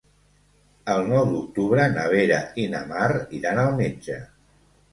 [0.93, 3.07] El nou d'octubre na Vera i na Mar
[3.43, 4.21] iran al metge.